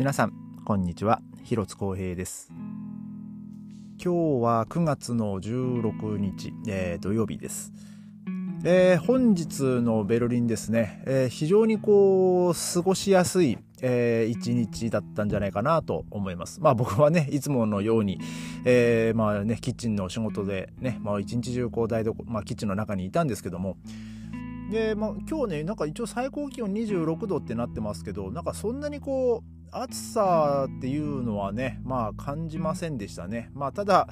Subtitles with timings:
[0.00, 0.32] 皆さん
[0.64, 1.20] こんにちは。
[1.44, 2.50] 広津光平です。
[4.02, 7.74] 今日は9月の16日、えー、土曜日です。
[8.64, 16.62] えー、本日のベルリンですね、えー、非常にこう過ごしやすい、えー、一日だったんじゃないかなと思います。
[16.62, 18.18] まあ僕はね、いつものように、
[18.64, 23.76] えー、まあね、キッチンの仕事でね、まあ一日中こう台所、まあキッチンの中にいたんですけども、
[24.70, 33.50] で、まあ今日ね、なんか一応最高気温26度ってなってますけど、なんかそんなにこう、暑さっていうのはね、まあ感じませんでしたね。
[33.54, 34.08] まあただ、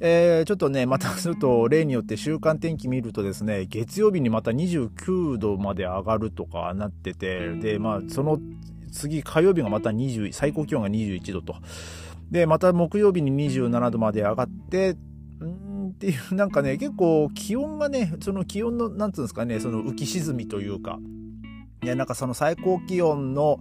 [0.00, 8.38] えー、ちょっとね、またちょっと例によって週間天気見るとですね、月曜日にまた29度まで上がるとかなってて、で、まあその
[8.90, 11.56] 次火曜日がまた20、最高気温が21度と。
[12.30, 14.92] で、また木曜日に27度まで上がって、
[15.44, 20.98] んっていう、なんかね、結構気温がね、その気温の、なんつうんですかね、その浮き沈みというか、
[21.82, 23.60] いや、なんかその最高気温の、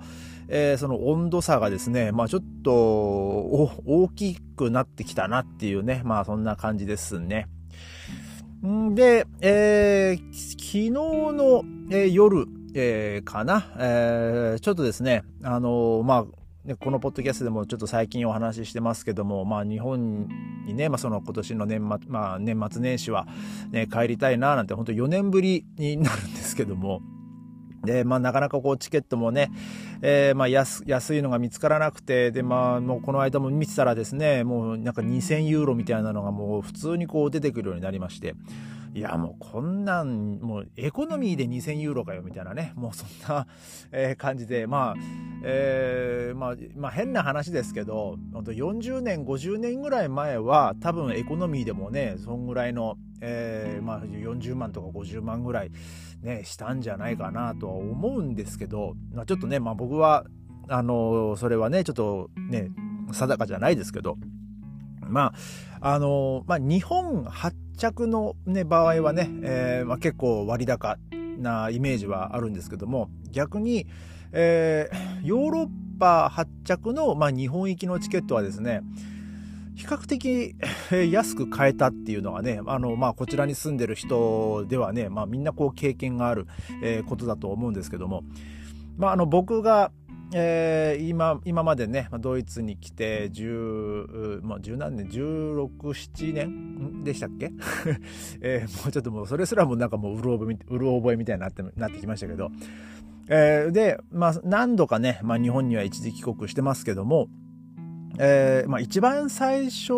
[0.52, 7.47] えー、その温度差がですね、まあちょっと大きくなってきたなっていうね、まあそんな感じですね。
[8.66, 16.25] んで、えー、昨日の、えー、夜、えー、かな、えー、ちょっとですね、あのー、ま
[16.70, 20.27] あ、このポッドキャストでもちょっと最近お話ししてますけども、まあ日本
[20.66, 23.27] にね、まあその今年の年末、まあ年末年始は
[23.72, 27.02] ね、帰りたいななんて本当4年ぶりになるんですけども、
[27.83, 29.52] で、まあ、なかなかこう、チケットもね、
[30.02, 38.36] えー、まあ、安、安いのが見つからなくて、で、まあ、もうこの間も見てたらですね、もうなんか2000ユーロみたいなのがもう普通にこう出てくるようになりまして、
[38.94, 42.73] いや、もうこんなん、もうエコノミーで2000ユーロかよ、みたいなね。
[42.76, 43.45] もうそんな、
[43.92, 44.95] えー、感じで、まあ、
[45.44, 55.72] えー、まあ、まあ変な話ですけど、本当40年、50年ぐらい前は、多分エコノミーでもね、そんぐらいの、えー、まあ40万とか50万ぐらい、
[56.22, 60.26] ね、したんじゃないかなとは思うんですけど、まあちょっとね、まあ僕は、
[60.67, 62.70] あの、それはね、ちょっとね、
[63.11, 64.17] 定かじゃないですけど、
[65.08, 65.33] ま
[65.82, 70.98] あ、あの、まあ日本発着の、ね、場合はね、えーまあ、結構割高
[71.40, 73.88] なイメージはあるんですけども逆に、
[74.34, 75.67] えー、ヨーロッ
[75.98, 78.82] パ発着の、まあ、日本行きのチケットはですね
[79.76, 80.56] 比較的
[81.10, 86.48] 安く買えたっていうのがね、あの、まあ、こちらに住んでる人ではね、まあ、みんなこう経験がある、
[87.08, 88.23] ことだと思うんですけども、
[88.98, 89.94] まあ、あの、僕が、
[90.34, 97.52] えー、今今までねドイツに来て10、まあ、10何年1617年でしたっけ、
[98.42, 102.52] えー、もうちょっともうそれすらもなんかもううる覚えうる覚えみたいになってなってきましたけど、
[103.30, 107.28] えー、で、まあ、何度かね、まあ、日本には一時帰国してますけども、
[108.17, 109.93] えーまあ、一番最初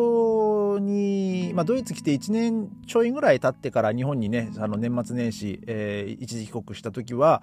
[0.79, 7.41] に、まあ、ドイツ来て1年ちょいぐらい経ってから日本にねあの年末年始、えー、一時帰国した時は、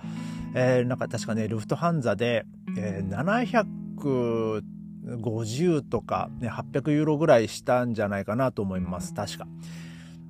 [0.54, 2.44] えー、なんか確かねルフトハンザで、
[2.76, 4.62] えー、
[5.06, 9.46] 750とか、ね、800ユーロぐらいしたんじゃないかなと思います確か。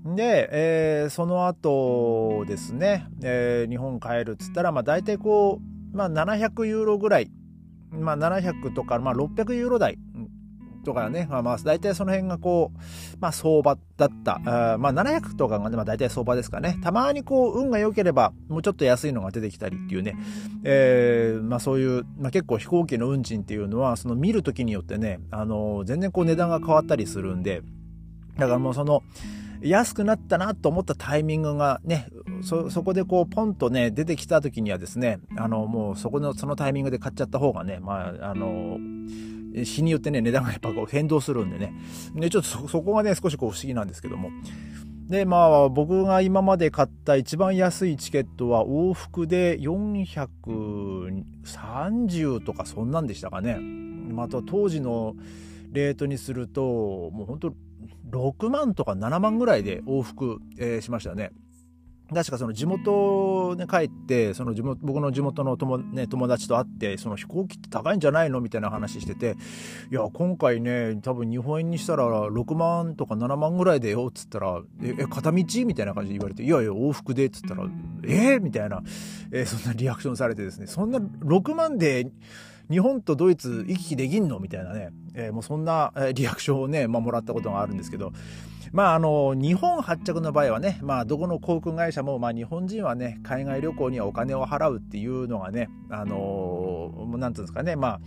[0.05, 5.61] で、えー、その後ですね、えー、日本帰るっつったら、まあ、大体こ
[5.93, 7.31] う、まあ、700ユーロぐらい、
[7.91, 9.99] まあ、700とか、まあ、600ユーロ台
[10.89, 12.79] とかね、まあまあ、大体その辺がこう、
[13.21, 14.41] まあ相場だった。
[14.47, 16.79] あまあ700とかがね、まあ大体相場ですかね。
[16.83, 20.17] たまにこう、運が良ければ、もうちょっと安いのが出てきたりっていうね、
[20.65, 27.61] えー、まあそういう、まあ結構飛行機の運賃っていうのは、その見るときによってね、あの、全然こう値段が変わったりするんで、
[28.39, 29.03] だからもうその、
[29.61, 32.09] 安くなったなと思ったタイミングがね、
[32.43, 38.79] そ、そこでこうポンとね、出てきた時にはですね、あの、もうそこの、そのタイミングで買っちゃった方がね、まあ、あの、
[39.55, 41.73] 日によってね、値段がやっぱこう変動するんでね。
[42.15, 44.31] で、ちょっとそ、そこがね、少しこう不思議なんですけども。
[45.09, 53.59] で、まあ、僕が今まで買った一番安いチケットは往復で430とかそんなんでしたかね。
[53.59, 55.15] また当時の
[55.73, 57.55] レートにすると、もう本当
[58.11, 61.31] 6万とか7万ぐらいで往復、えー、しましたね。
[62.15, 69.37] 確かその地元に帰ってその地元僕の地元の友,、ね、友達と会ってその飛行機って高いんじゃないのみたいな話してて
[69.91, 77.65] いや今回ね多分日本円にしたら6万とか7万ぐらいでよっつったら「え片道?」みたいな感じで言われて「いやいや往復で」っつったら
[78.05, 78.83] 「えー、みたいな、
[79.31, 82.11] えー、そんなリアクションされてですねそんな6万で
[82.71, 84.39] 日本とドイツ行き来できんの？
[84.39, 88.13] みたいなね、えー、もうそんなリアクションをね、まあ、もらったことがあるんですけど。
[88.71, 98.01] まあ、あの、日本発着の場合はね、まあ、どこの航空会社も、まあ、日本人はね、海外旅行にはお金を払うっていうのがね、あの、なんていうんですかね、まあ、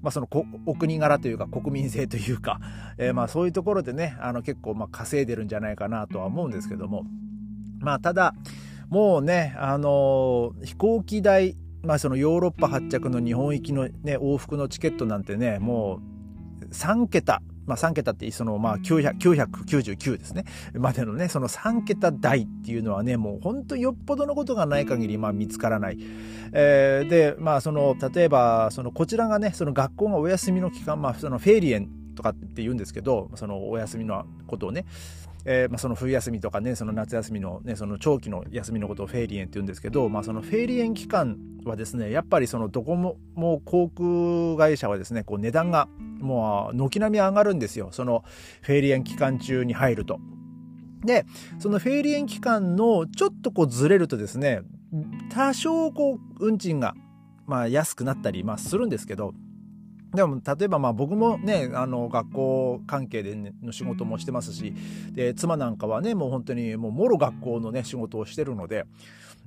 [0.00, 0.28] まあ、その
[0.64, 2.60] お国柄というか国民性というか、
[2.96, 7.04] えー、まあそういうところでねあの結構まあ稼いでるんじゃないかなとは思うんですけども。
[7.80, 8.34] まあただ
[8.88, 16.00] もうねあの飛行機代まあそのヨーロッパ発着の日本行きのね、往復のチケットなんてね、も
[16.62, 20.44] う3桁、まあ3桁ってそのまあ900 999ですね、
[20.74, 25.98] までのね、その3桁台っていうのはね、もう本当よっぽどのことがない限りまあ見つからない。
[26.52, 34.84] えー、で、まあその、例えば、そのこちらがね、その学校がお休みの期間、まあそのフェーリエンとかって言うんですけど、そのお休みのことをね、
[35.44, 45.88] えー、まあ、その冬休みとかねその夏休みの,、ね、その長期の休みのことをフェーリエンって言うんですけど、まあ、そのフェーリエン期間はですねやっぱりそのどこもも航空会社はですねこう値段が
[46.20, 48.22] もう軒並み上がるんですよその
[48.60, 50.20] フェーリエン期間中に入ると。
[51.04, 51.24] で
[51.58, 54.60] そのフェーリエン期間のちょっとこうずれるとですね
[55.30, 56.94] 多少こう運賃が
[57.46, 59.32] まあ安くなったりまあするんですけど
[60.14, 64.74] でも例えばまあ僕もねあの学校関係で、ね、の仕事もしてますし
[65.12, 68.86] で妻なんかはねもう本当にもうもろ学校のね仕事をしてるので、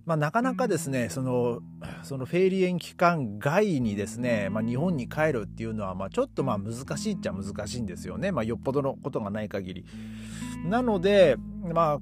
[0.06, 1.60] まあ、なかなかですねその
[2.04, 9.86] そのフェーリエン期間外にですね、まあ、日本に帰るっていうのはまあちょっとまあ難しいっちゃ難しいんですよね、まあ、よっぽどのことがない限り。
[10.66, 11.36] なので
[11.74, 12.00] まあ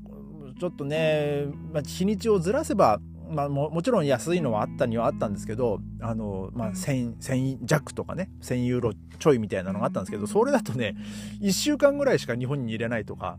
[0.60, 3.00] ちょっとね、まあ、日にちをずらせば
[3.32, 10.96] まあ、ももちろん安いのはあったにはあったんですけどあの、まあ1000、1000弱とかね1000ユーロちょいみたいなのがあったんですけどそれだとね
[11.42, 13.38] 1週間ぐらいしか日本に入れないとか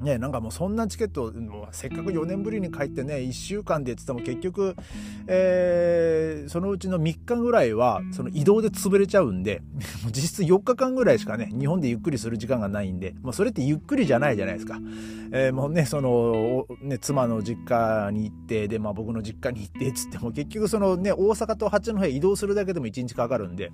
[0.00, 4.76] ね、なんかもうそんなチケットもうせっかく4年ぶりに帰ってね1週間でって言っても結局、
[5.26, 9.62] えー、そのうちの3日ぐらいはその移動で潰れちゃうんで
[10.12, 14.78] 実質4日間ぐらいしかね日本でゆっくりする時間がないんで、まあ、それってゆっくりじゃないじゃないですか、
[15.32, 23.72] えー、もうねそのね妻の実家に行ってで、まあ、僕の実家に行ってっつっても結局そのね大阪と八戸移動するだけでも1日かかるんで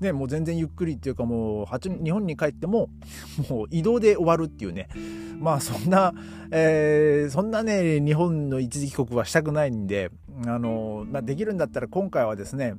[0.00, 2.90] ね、もう全然ゆっくりっていうかもう日本に帰っても
[3.48, 4.88] もう移動で終わるっていうね
[5.40, 6.12] まあそんな、
[6.50, 10.10] えー、そんなね日本の一時帰国はしたくないんで
[10.46, 12.74] あの、まあ、できるんだったら今回はですね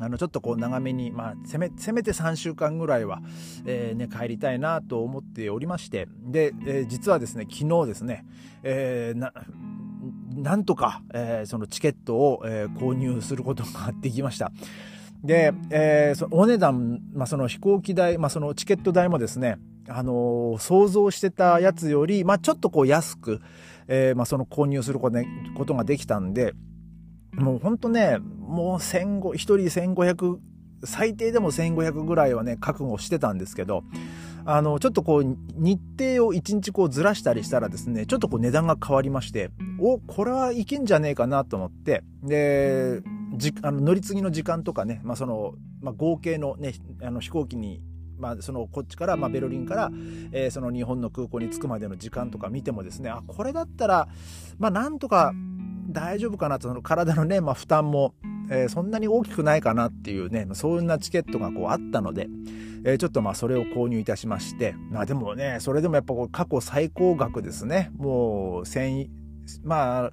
[0.00, 3.20] あのちょっとこう長めに、まあ、せめせめて3週間ぐらいは、
[3.66, 8.24] えーね、帰りたいなと思っておりましてで、えー、実はですね昨日ですね、
[8.62, 9.32] えー、な
[10.34, 14.50] なんとか、えー、そのチケットを、えー、購入することができました。
[15.24, 19.58] で、えー、そのお値段、まあ、その飛行機代、まあ、そのチケット代もですね、
[19.88, 23.40] あのー、想像してたやつより、まあ、ちょっとこう安く、
[23.88, 25.10] えー、まあ、その購入するこ
[25.64, 26.54] とができたんで、
[27.34, 29.56] もうほんとね、もう1500、1人
[29.94, 30.38] 1500、
[30.84, 33.84] 最低でも1500ぐらいはね、覚悟してたんですけど、
[34.44, 39.50] あの、ちょっとこう、日程を1日こうずらしたりしたらですね、ちょっとこう値段が変わりまして、
[39.80, 43.02] お、これはいけんじゃねえかなと思って、で、
[43.34, 47.82] じあの乗り継ぎの時間とかね、まあ、その、まあ、合計のね、あの飛行機に
[48.18, 49.90] まあ、そのこっちから、まあ、ベルリンから、
[50.30, 54.06] えー、その日本の空港に着くまでの時間とか見てもですねあこれだったら、
[54.60, 55.32] まあ、なんとか
[55.88, 58.14] 大丈夫かなとその体のね、まあ、負担も、
[58.52, 62.28] えー、そんなに大きくないかなっていうねそんなチケットがこうあったので、
[62.84, 69.08] えー、ちょっとまあそれを購入いたしましてまあでもねそれでもやっぱこう過去最高額ですねもう1000
[69.64, 70.12] まあ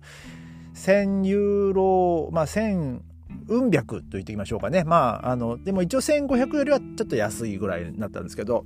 [0.74, 3.01] 1000ユーロまあ1000
[3.47, 4.83] うん百と言っていきましょうかね。
[4.83, 8.65] まあ、あの、でも一応1500よりはちょっと安いぐらいになったんですけど、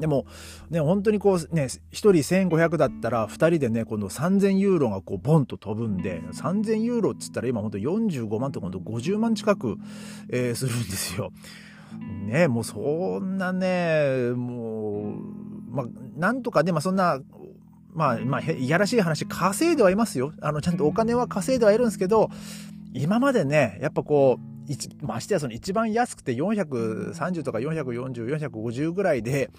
[0.00, 0.26] でも、
[0.70, 9.76] ね、本当にこうね、1人1500だったら、2人でね、今度3000ユーロがこう、ボンと飛ぶんで、3000ユーロっつったら今本当45万と今度50万近く、
[10.30, 11.32] えー、するんですよ。
[12.26, 15.86] ね、もうそんなね、もう、まあ、
[16.16, 17.20] なんとかで、まあそんな、
[17.94, 20.32] まあ、まあ、いやらしい話、稼いではいますよ。
[20.42, 22.28] あの、ちゃんとお金は稼いではいるんですけど、
[22.92, 24.56] 今までね、やっぱこう、
[25.06, 29.50] ましてやその一番安くて430とか440、450ぐらいで、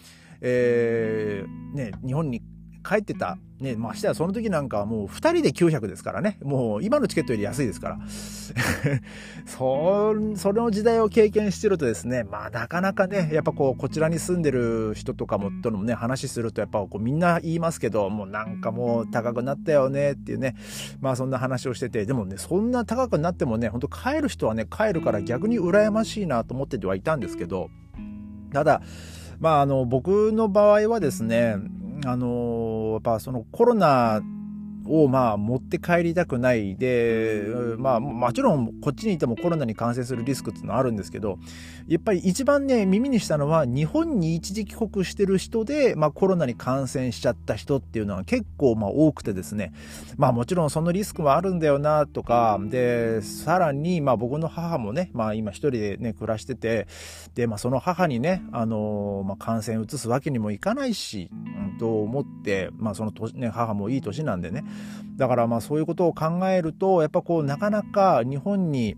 [0.41, 2.41] えー、ね、日本に
[2.87, 6.37] 帰ってた、ね、ましてやその時なんかはもう2人で900ですからね。
[6.41, 7.99] もう今のチケットより安いですから。
[9.45, 20.55] そ、その時代を経験してるとですね、まあなかなかね、やっぱこう、こちらに住んでる人とかも、とのもね、話するとやっぱこうみんな言いますけど、もうなんかもう高くなったよねっていうね、
[21.01, 27.69] まあそんな話をしてて、でもね、そんな高くなってもね、ほんと帰る人はね、帰るから逆に羨ましいなと思っててはいたんですけど、
[28.53, 28.81] ただ、
[29.39, 31.57] まあ、あの僕の場合はですね
[32.05, 34.21] あのやっぱそのコロナ
[34.89, 37.43] をまあ持って帰りたくないで、
[37.77, 41.39] まあもちろんこっちにいてもコロナに感染するリスクっていうのはあるんですけど、
[41.87, 49.73] やっぱり一番ね、耳にしたのは日本に一時帰国してる人で、まあコロナに感染しちゃった人っていうのは結構まあ多くてですね、
[50.17, 56.87] まあもちろんそのリスクはあるんだよなとか、で、さらにまあ僕の母もね、まあ今一人でね、暮らしてて、
[57.35, 64.63] で、まあその母にね、あのまあ感染移すわけにもいかないし、うん、と思って、まあその年、ね、母もいい年なんでね、
[65.17, 68.95] だからまあそういうことを考えると、やっぱこうなかなか日本に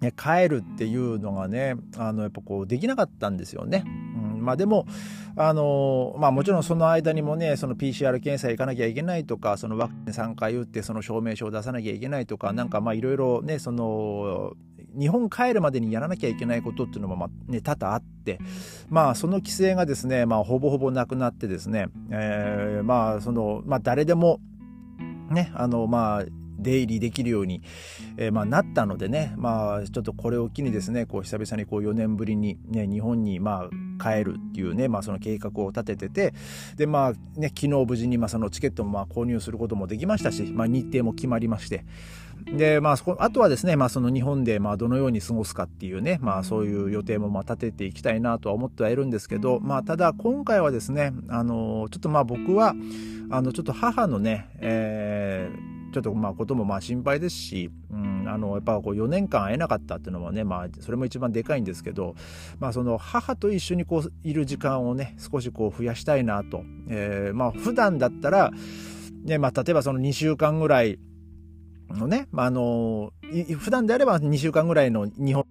[0.00, 3.84] ね帰るっていうのがね、あのやっぱこうできなかったんですよね。
[3.86, 4.86] うん、まあでも、
[5.36, 14.54] あのまあもちろんその間にもね、その PCR 検査行かなきゃいけないとか、そのワクチン3回打ってその証明書を出さなきゃいけないとか、なんかまあいろいろね、その、
[14.98, 18.38] 日本帰るまでにやらなきゃいけないことっていうのもまあね、多々あって、
[18.88, 24.40] まあその規制がですね、まあほぼほぼなくなってですね、えー、まあその、まあ誰でも、
[25.30, 26.24] ね、あの、まあ、
[26.66, 27.62] 出入りできるように、
[28.16, 36.34] えー、まあ、なったのでね、まあ、ちょっとこれを機にですね、こう久々にこう4年ぶりに、ね、日本にまあ帰るっていうね、まあ、その計画を立ててて、
[36.76, 41.84] で、まあね、昨日無事にまあそのチケットもまあ購入することもできましたし、まあ、日程も決まりまして、
[42.44, 52.74] で、まあ、そこ、あとはですね、まあ、その日本で、まあ、どのように過ごすかっていうね、まあ、そういう予定も、まあ、立てていきたいなとは思ってはいるんですけど、まあ、ただ、今回はですね、あの、ちょっとまあ、僕は、
[53.30, 62.14] あの、ちょっと母のね、えー、ちょっとまあこともまあ心配ですし、うん、あのやっぱこう4年間会えなかったっていうのもね、まあ、それも一番でかいんですけど、
[62.58, 68.50] まあ、その母と一緒にこういる時間をね少しこう増やしたいなと、えー、まあ普段だったら、
[69.24, 70.98] ねまあ、例えばその2週間ぐらい
[71.88, 73.14] のね、まあ、あの
[73.58, 75.46] 普段であれば2週間ぐらいの日本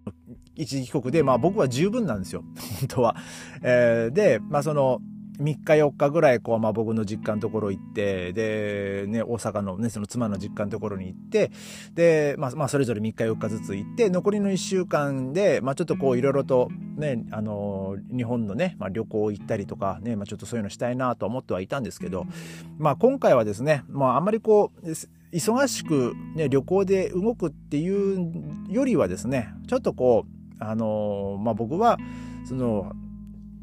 [0.56, 2.44] 一時帰国で、まあ、僕は十分なんですよ
[2.80, 3.16] 本当は。
[3.64, 5.00] えー、で、まあ、その
[5.40, 11.52] 3日4日ぐらいこう、まあ、僕の実家のところ行ってで、ね、大阪の,、ね、その妻の実家のところに行って
[11.94, 22.26] で、まあまあ、それぞれ3日4日ずつ行って残りの1週間で、まあ、ちょっといろいろと、ね、あの日本のね、まあ、旅行行ったりとか、ねまあ、ちょっとそういうのしたいなと思ってはいたんですけど、
[22.78, 24.90] まあ、今回はですね、まあ、あんまりこう
[25.32, 28.32] 忙しく、ね、旅行で動くっていう
[28.70, 31.98] よりはですねちょっとこうあのまあ、僕は
[32.46, 32.94] その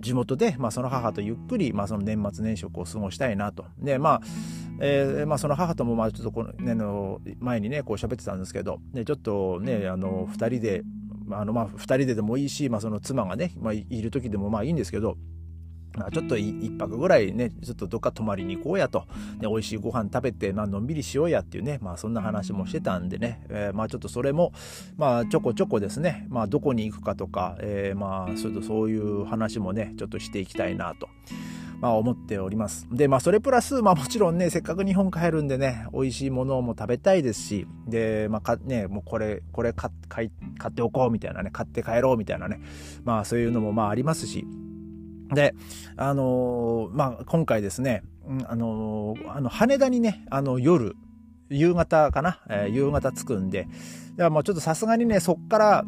[0.03, 3.65] 地元で、まあ、その母とゆっくり、まあ、その年末年始を過ごしたいなと。
[3.79, 4.21] で、まあ、
[4.81, 10.83] えー、まあ、その母とも、まあ、ちょっとこの、ね、の前にね、こう喋ってたんですけど、ね、ちょっとね、あの、二人で、
[11.31, 15.17] あの、まあ、二人ででもいいし、まあ、その妻がね、まあ、いる時でもまあいいんですけど、
[15.97, 19.07] まあ、ちょっと一泊ぐらいね、ちょっとどっか泊まりに行こうやと、
[19.41, 24.53] ね、美味しいご飯食べて、まあのんびりしようやっていうね、まあそんな話もしてたんでね、えー、まあちょっとそれも、
[24.97, 31.09] まあちょこちょこですね、まあどこに行くかとか、えー、まあそれとそういう話もね、ちょっとしていきたいなと。
[31.83, 32.87] まあ思っております。
[32.93, 40.31] で、まあそれプラス、まあもちろんね、せっかく日本帰るんでね、美味しいものも食べたいですし、で、まあかね、もうこれ、これ買買
[40.71, 42.61] っておこうみたいなね、買って帰ろうみたいなね、
[43.03, 44.47] まあそういうのもまあありますし、
[45.35, 45.55] で、
[45.97, 48.03] あのー、まあ、今回ですね、
[48.47, 50.97] あのー、あの、羽田にね、あの、夜、
[51.51, 53.69] 夕方かな、えー、夕方着くんで、
[54.17, 55.85] でもうちょっとさすがにね、そっから、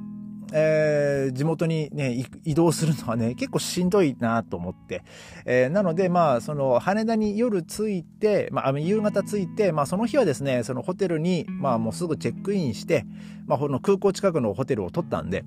[0.52, 5.02] えー、地元にね、移動するのはね、結構しんどいなと思って。
[5.46, 13.04] えー、なので、まあ、その、羽田に夜着いて、まあ、夕方着いて、まあ、その日はですね、そのホテルに、まあ、もうすぐチェックインして、
[13.46, 15.44] まあ、この空港近くのホテルを取ったんで、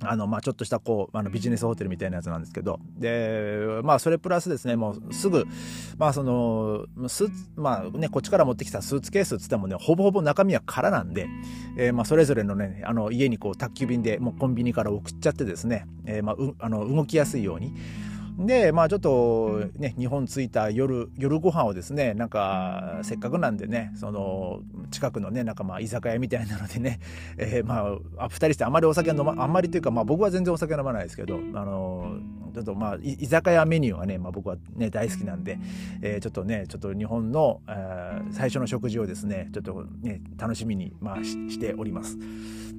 [0.00, 5.44] あの、まあ、ちょっとしたこう、あの、ビジネスホテルみたいなやつなんですけど、で、まあ、それプラスですね、もうすぐ、
[5.98, 11.26] まあ、その、スまあね、こっちから持ってきたスーツケースっつってもね、ほぼほぼ中身は空なんで、
[11.78, 17.74] えー、まあ、それぞれのね、あの、家にこう、宅急便でもうコンビニから送っちゃってですね、えー、まあ、あの、動きやすいように、
[18.38, 24.60] で、まあちょっとね、日本着いた夜、夜ご飯をですね、なんか、せっかくなんでね、その、
[24.90, 26.98] 近くのね、なんかまあ居酒屋みたいなのでね、
[27.38, 32.16] えー、まあ、二人してあまりお酒飲ま、あんまりというか、まあ僕は全然お酒飲まないですけど、あの、
[32.54, 35.58] ちょっとまあ、居酒屋メニューがね、まあ僕はね、大好きなんで、
[36.02, 42.18] えー、ちょっとね、ちょっと日本の、えー、最初の食事をですね、ちょっとね、楽しみに、まあししております。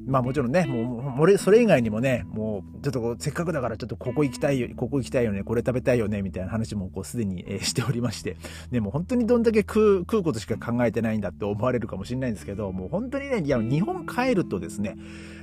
[0.08, 8.36] まあもちろんね、もう、それ以外にもね、もう、ちょっとせっかくだからちょっとここ行きたいよ、ここ行きたいよね、これ食べたいよね、みたいな話もこうすでに、え、 しておりまして、
[8.72, 14.98] でも本当にどんだけ食う、食うことしか考えてないんだって思われるかもしれないんですけど、もう本当にね、いや、日本帰るとですね、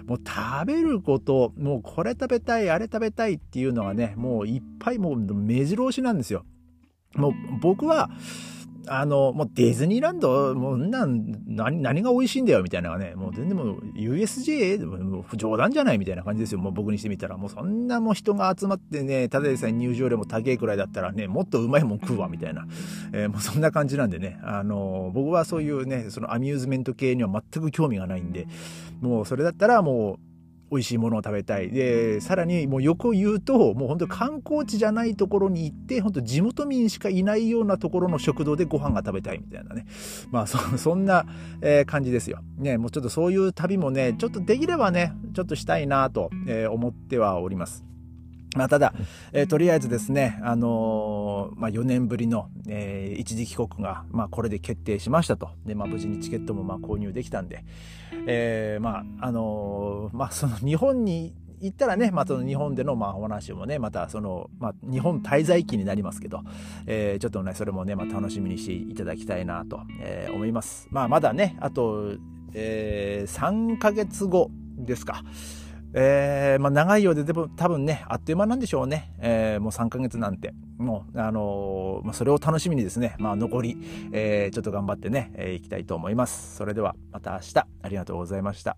[0.06, 6.44] もう食べること、もうこれ食べたい、あれ食べたいっていうのがね、もういっぱいもう目白押しなんですよ。
[7.14, 8.10] もう僕は、
[8.86, 16.58] あの、もうディズニーランド、もうなん、何、何が美味しいんだよみたいなね、もう全然もう USJ、もう冗談じゃないみたいな感じですよ。
[16.58, 17.36] もう僕にしてみたら。
[17.36, 22.66] もうそんなもう人が集まってね、ただでさえ入場料も高いくらいだったらね、もっとうまいもん食うわみたいな。
[23.12, 28.46] えー、もうそんな感じなんでね、あの、僕はそういうね、そのアミューズメント系には全く興味がないんで、
[29.00, 30.31] もうそれだったらもう、
[30.72, 31.70] 美味しいものを食べたい。
[31.70, 39.84] で、さらにもう横を言うと、もう本当観光地じゃないところに行って、本当地元民しかいないようなところの食堂でご飯が食べたいみたいなね。
[40.30, 41.26] まあそ、 そんな、
[41.60, 42.40] えー、感じですよ。
[42.56, 47.91] ね、もうちょっとそういう旅もね、ちょっとできればね、ちょっとしたいなと、えー、思ってはおります。
[48.56, 48.92] まあ、ただ、
[49.32, 55.50] えー、とりあえずですね、あのー、まあ、4年ぶりの、えー、一時帰国が、まあ、これで決定しましたと。
[55.64, 57.64] で、まあ、無事にチケットもまあ購入できたんで、
[58.26, 66.42] えー、まあ、あのー、まあ、その日本に行ったらね、まあ、その日本でのまあお話もね、またその、まあ、日本滞在期になりますけど、
[66.86, 70.88] えー、ちょっとね、それもね、まあ、楽しみにしていただきたいなと、えー、思います。
[70.90, 72.16] まあ、まだね、あと、
[72.52, 75.22] えー、3ヶ月後ですか。
[75.94, 79.12] えー、まあ、長いようで、でも多分ね、あっという間なんでしょうね。
[79.18, 80.54] えー、もう3ヶ月なんて。
[80.78, 83.76] もう、あのー、まあ、それを楽しみにですね、まあ、残り、
[84.12, 86.56] え、ちょっと頑張ってね、えー、いきたいと思います。
[86.56, 88.76] それでは、また明日、ありがとうございました。